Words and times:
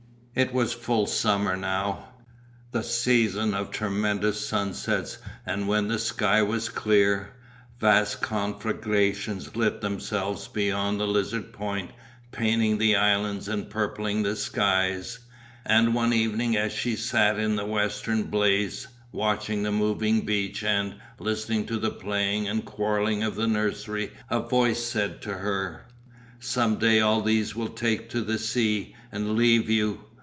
It 0.33 0.53
was 0.53 0.71
full 0.71 1.07
summer 1.07 1.57
now, 1.57 2.07
the 2.71 2.83
season 2.83 3.53
of 3.53 3.69
tremendous 3.69 4.39
sunsets 4.39 5.17
and 5.45 5.67
when 5.67 5.89
the 5.89 5.99
sky 5.99 6.41
was 6.41 6.69
clear, 6.69 7.33
vast 7.81 8.21
conflagrations 8.21 9.57
lit 9.57 9.81
themselves 9.81 10.47
beyond 10.47 11.01
the 11.01 11.05
Lizard 11.05 11.51
Point 11.51 11.91
painting 12.31 12.77
the 12.77 12.95
islands 12.95 13.49
and 13.49 13.69
purpling 13.69 14.23
the 14.23 14.37
skies, 14.37 15.19
and 15.65 15.93
one 15.93 16.13
evening 16.13 16.55
as 16.55 16.71
she 16.71 16.95
sat 16.95 17.37
in 17.37 17.57
the 17.57 17.65
western 17.65 18.23
blaze 18.23 18.87
watching 19.11 19.63
the 19.63 19.71
moving 19.71 20.21
beach 20.21 20.63
and 20.63 20.95
listening 21.19 21.65
to 21.65 21.77
the 21.77 21.91
playing 21.91 22.47
and 22.47 22.63
quarrelling 22.63 23.21
of 23.21 23.35
the 23.35 23.47
nursery 23.47 24.13
a 24.29 24.39
voice 24.39 24.81
said 24.85 25.21
to 25.23 25.33
her: 25.39 25.85
"Some 26.39 26.77
day 26.77 27.01
all 27.01 27.19
these 27.19 27.53
will 27.53 27.67
take 27.67 28.09
to 28.11 28.21
the 28.21 28.37
sea 28.39 28.95
and 29.11 29.35
leave 29.35 29.69
you. 29.69 30.05